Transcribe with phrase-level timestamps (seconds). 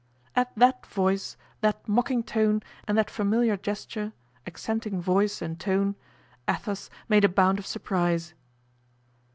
[0.35, 4.13] At that voice, that mocking tone, and that familiar gesture,
[4.47, 5.93] accenting voice and tone,
[6.49, 8.33] Athos made a bound of surprise.